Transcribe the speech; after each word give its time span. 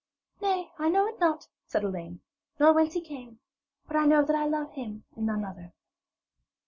'Nay, 0.41 0.71
I 0.79 0.89
know 0.89 1.05
it 1.05 1.19
not,' 1.19 1.47
said 1.67 1.83
Elaine, 1.83 2.21
'nor 2.59 2.73
whence 2.73 2.93
he 2.95 3.01
came. 3.01 3.37
But 3.85 3.97
I 3.97 4.07
know 4.07 4.25
that 4.25 4.35
I 4.35 4.45
love 4.47 4.71
him 4.71 5.03
and 5.15 5.27
none 5.27 5.45
other.' 5.45 5.73